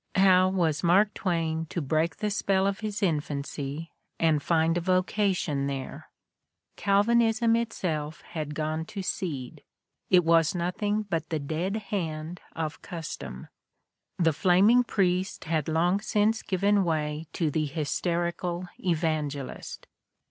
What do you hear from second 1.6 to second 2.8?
to break the spell of